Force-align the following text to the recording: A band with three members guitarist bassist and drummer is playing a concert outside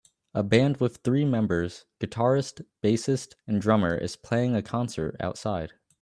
A 0.33 0.41
band 0.41 0.77
with 0.77 0.97
three 1.03 1.23
members 1.25 1.85
guitarist 1.99 2.65
bassist 2.83 3.35
and 3.45 3.61
drummer 3.61 3.95
is 3.95 4.15
playing 4.15 4.55
a 4.55 4.63
concert 4.63 5.15
outside 5.19 5.73